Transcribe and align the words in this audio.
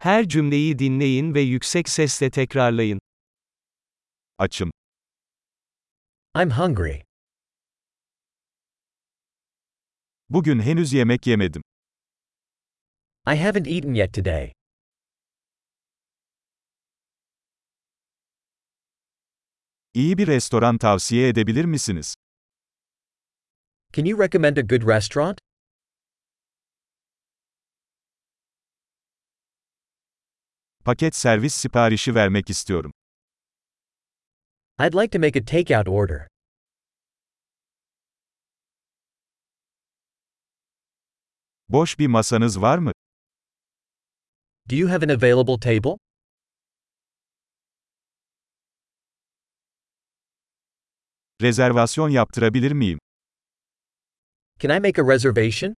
Her 0.00 0.28
cümleyi 0.28 0.78
dinleyin 0.78 1.34
ve 1.34 1.40
yüksek 1.40 1.88
sesle 1.88 2.30
tekrarlayın. 2.30 3.00
Açım. 4.38 4.70
I'm 6.36 6.50
hungry. 6.50 7.02
Bugün 10.28 10.60
henüz 10.60 10.92
yemek 10.92 11.26
yemedim. 11.26 11.62
I 13.26 13.36
haven't 13.44 13.66
eaten 13.68 13.94
yet 13.94 14.14
today. 14.14 14.52
İyi 19.94 20.18
bir 20.18 20.26
restoran 20.26 20.78
tavsiye 20.78 21.28
edebilir 21.28 21.64
misiniz? 21.64 22.14
Can 23.92 24.04
you 24.04 24.20
recommend 24.20 24.56
a 24.56 24.60
good 24.60 24.88
restaurant? 24.88 25.38
Paket 30.88 31.14
servis 31.14 31.54
siparişi 31.54 32.14
vermek 32.14 32.50
istiyorum. 32.50 32.92
I'd 34.78 34.94
like 34.94 35.10
to 35.10 35.18
make 35.18 35.40
a 35.40 35.44
takeout 35.44 35.88
order. 35.88 36.28
Boş 41.68 41.98
bir 41.98 42.06
masanız 42.06 42.62
var 42.62 42.78
mı? 42.78 42.92
Do 44.70 44.76
you 44.76 44.90
have 44.90 45.04
an 45.04 45.08
available 45.08 45.60
table? 45.60 45.98
Rezervasyon 51.42 52.08
yaptırabilir 52.08 52.72
miyim? 52.72 52.98
Can 54.58 54.76
I 54.76 54.80
make 54.80 55.02
a 55.02 55.14
reservation? 55.14 55.74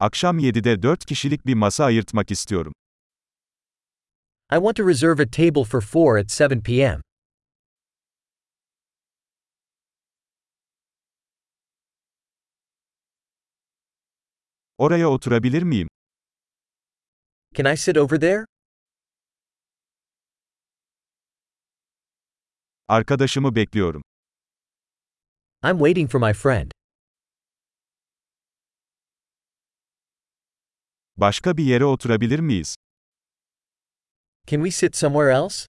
Akşam 0.00 0.38
7'de 0.38 0.82
4 0.82 1.06
kişilik 1.06 1.46
bir 1.46 1.54
masa 1.54 1.84
ayırtmak 1.84 2.30
istiyorum. 2.30 2.72
I 4.52 4.54
want 4.54 4.76
to 4.76 4.88
reserve 4.88 5.22
a 5.22 5.26
table 5.30 5.64
for 5.64 5.80
4 5.80 6.18
at 6.24 6.40
7 6.40 6.62
p.m. 6.62 7.00
Oraya 14.78 15.08
oturabilir 15.10 15.62
miyim? 15.62 15.88
Can 17.54 17.74
I 17.74 17.76
sit 17.76 17.96
over 17.96 18.20
there? 18.20 18.44
Arkadaşımı 22.88 23.54
bekliyorum. 23.54 24.02
I'm 25.64 25.78
waiting 25.78 26.10
for 26.10 26.20
my 26.20 26.32
friend. 26.32 26.70
Başka 31.20 31.56
bir 31.56 31.64
yere 31.64 31.84
oturabilir 31.84 32.38
miyiz? 32.38 32.76
Can 34.46 34.64
we 34.64 34.70
sit 34.70 34.96
somewhere 34.96 35.32
else? 35.34 35.66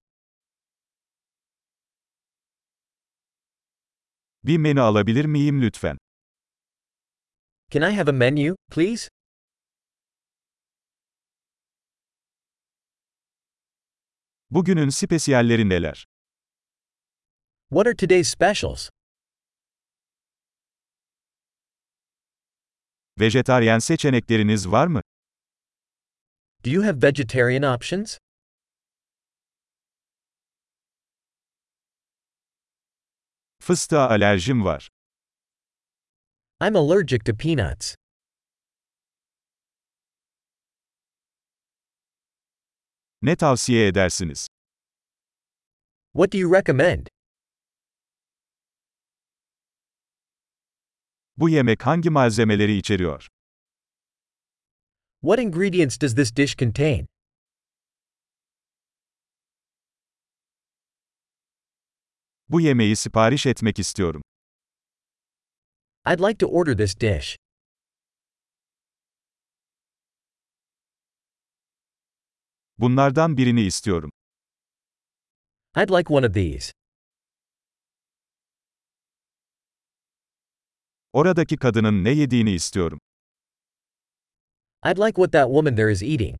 Bir 4.44 4.58
menü 4.58 4.80
alabilir 4.80 5.24
miyim 5.24 5.62
lütfen? 5.62 5.98
Can 7.70 7.92
I 7.92 7.96
have 7.96 8.10
a 8.10 8.12
menu, 8.12 8.56
please? 8.70 9.08
Bugünün 14.50 14.88
spesiyalleri 14.88 15.68
neler? 15.68 16.06
What 17.70 17.86
are 17.86 17.96
today's 17.96 18.28
specials? 18.28 18.88
Vejetaryen 23.20 23.78
seçenekleriniz 23.78 24.68
var 24.70 24.86
mı? 24.86 25.00
Do 26.62 26.70
you 26.70 26.82
have 26.82 27.02
vegetarian 27.02 27.64
options? 27.64 28.18
Fıstığa 33.60 34.08
alerjim 34.08 34.64
var. 34.64 34.88
I'm 36.60 36.76
allergic 36.76 37.24
to 37.24 37.34
peanuts. 37.36 37.94
Ne 43.22 43.36
tavsiye 43.36 43.86
edersiniz? 43.86 44.46
What 46.12 46.32
do 46.32 46.38
you 46.38 46.52
recommend? 46.52 47.06
Bu 51.36 51.48
yemek 51.48 51.82
hangi 51.86 52.10
malzemeleri 52.10 52.76
içeriyor? 52.76 53.28
What 55.24 55.38
ingredients 55.38 55.96
does 55.96 56.14
this 56.16 56.32
dish 56.36 56.56
contain? 56.56 57.06
Bu 62.48 62.60
yemeği 62.60 62.96
sipariş 62.96 63.46
etmek 63.46 63.78
istiyorum. 63.78 64.22
I'd 66.06 66.20
like 66.20 66.38
to 66.38 66.46
order 66.46 66.76
this 66.76 67.00
dish. 67.00 67.36
Bunlardan 72.78 73.36
birini 73.36 73.62
istiyorum. 73.62 74.10
I'd 75.76 75.90
like 75.90 76.14
one 76.14 76.26
of 76.26 76.34
these. 76.34 76.72
Oradaki 81.12 81.56
kadının 81.56 82.04
ne 82.04 82.10
yediğini 82.10 82.50
istiyorum. 82.52 82.98
I'd 84.84 84.98
like 84.98 85.16
what 85.16 85.30
that 85.32 85.48
woman 85.50 85.74
there 85.76 85.88
is 85.90 86.02
eating. 86.02 86.36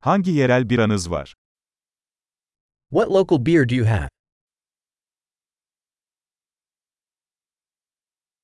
Hangi 0.00 0.30
yerel 0.30 0.70
biranız 0.70 1.10
var? 1.10 1.34
What 2.90 3.10
local 3.10 3.46
beer 3.46 3.68
do 3.68 3.74
you 3.74 3.84
have? 3.84 4.08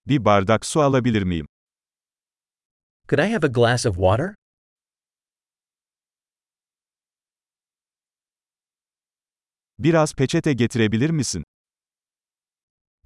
Bir 0.06 0.24
bardak 0.24 0.66
su 0.66 0.80
alabilir 0.82 1.22
miyim? 1.22 1.46
Could 3.08 3.18
I 3.20 3.26
have 3.32 3.44
a 3.46 3.48
glass 3.52 3.86
of 3.86 3.94
water? 3.94 4.34
Biraz 9.78 10.14
peçete 10.14 10.52
getirebilir 10.52 11.10
misin? 11.10 11.44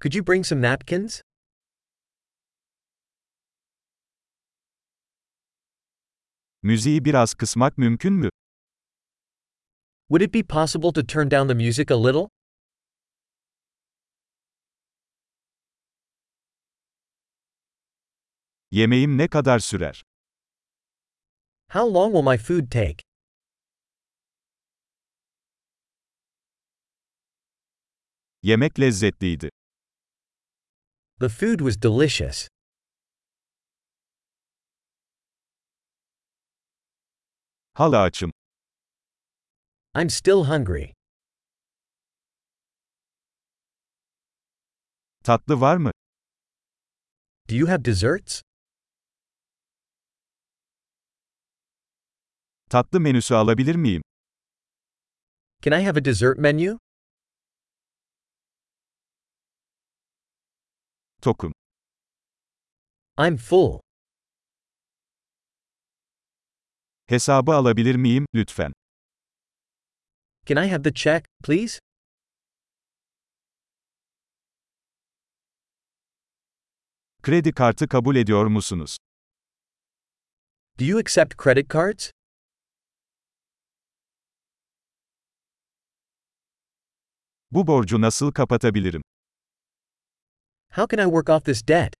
Could 0.00 0.14
you 0.14 0.26
bring 0.26 0.44
some 0.44 0.62
napkins? 0.62 1.22
Müziği 6.64 7.04
biraz 7.04 7.34
kısmak 7.34 7.78
mümkün 7.78 8.12
mü? 8.12 8.28
Would 10.08 10.20
it 10.20 10.34
be 10.34 10.42
possible 10.42 10.92
to 10.92 11.06
turn 11.06 11.30
down 11.30 11.48
the 11.48 11.54
music 11.54 11.94
a 11.94 12.06
little? 12.06 12.28
Yemeğim 18.70 19.18
ne 19.18 19.28
kadar 19.28 19.58
sürer? 19.58 20.02
How 21.72 21.94
long 21.94 22.14
will 22.14 22.30
my 22.32 22.38
food 22.38 22.70
take? 22.70 23.04
Yemek 28.42 28.80
lezzetliydi. 28.80 29.50
The 31.20 31.28
food 31.28 31.58
was 31.58 31.82
delicious. 31.82 32.53
Hala 37.74 38.02
açım. 38.02 38.32
I'm 39.94 40.10
still 40.10 40.44
hungry. 40.44 40.92
Tatlı 45.24 45.60
var 45.60 45.76
mı? 45.76 45.90
Do 47.48 47.54
you 47.54 47.68
have 47.68 47.84
desserts? 47.84 48.42
Tatlı 52.70 53.00
menüsü 53.00 53.34
alabilir 53.34 53.74
miyim? 53.74 54.02
Can 55.62 55.80
I 55.80 55.84
have 55.84 55.98
a 56.00 56.04
dessert 56.04 56.38
menu? 56.38 56.78
Tokum. 61.22 61.52
I'm 63.18 63.36
full. 63.36 63.80
Hesabı 67.08 67.52
alabilir 67.54 67.94
miyim, 67.94 68.26
lütfen? 68.34 68.72
Can 70.46 70.64
I 70.64 70.70
have 70.70 70.82
the 70.82 70.92
check, 70.94 71.26
please? 71.42 71.78
Kredi 77.22 77.52
kartı 77.52 77.88
kabul 77.88 78.16
ediyor 78.16 78.46
musunuz? 78.46 78.96
Do 80.78 80.84
you 80.84 80.98
accept 80.98 81.42
credit 81.42 81.70
cards? 81.70 82.10
Bu 87.50 87.66
borcu 87.66 88.00
nasıl 88.00 88.32
kapatabilirim? 88.32 89.02
How 90.70 90.96
can 90.96 91.08
I 91.08 91.10
work 91.10 91.28
off 91.28 91.44
this 91.44 91.68
debt? 91.68 91.94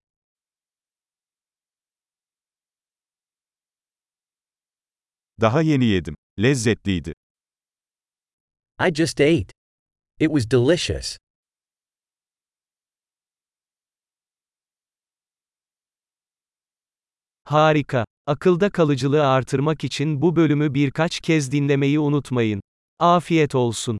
Daha 5.41 5.61
yeni 5.61 5.85
yedim. 5.85 6.15
Lezzetliydi. 6.39 7.13
I 8.79 8.93
just 8.93 9.21
ate. 9.21 9.51
It 10.19 10.27
was 10.29 10.51
delicious. 10.51 11.17
Harika. 17.43 18.05
Akılda 18.27 18.69
kalıcılığı 18.69 19.27
artırmak 19.27 19.83
için 19.83 20.21
bu 20.21 20.35
bölümü 20.35 20.73
birkaç 20.73 21.19
kez 21.19 21.51
dinlemeyi 21.51 21.99
unutmayın. 21.99 22.61
Afiyet 22.99 23.55
olsun. 23.55 23.99